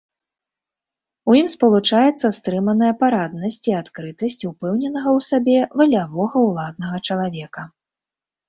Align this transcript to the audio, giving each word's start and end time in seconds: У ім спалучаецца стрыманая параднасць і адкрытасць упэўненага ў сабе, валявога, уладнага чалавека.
У 1.31 1.35
ім 1.39 1.47
спалучаецца 1.55 2.27
стрыманая 2.37 2.89
параднасць 3.03 3.61
і 3.73 3.75
адкрытасць 3.81 4.41
упэўненага 4.53 5.09
ў 5.19 5.29
сабе, 5.29 5.59
валявога, 5.83 6.37
уладнага 6.49 6.97
чалавека. 7.11 7.61